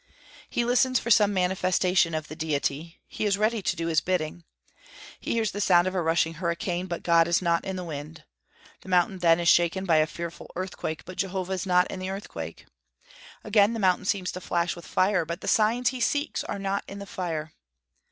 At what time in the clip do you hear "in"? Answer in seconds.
7.63-7.75, 11.91-11.99, 16.87-16.97